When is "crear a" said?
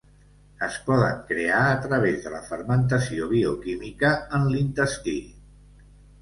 1.27-1.75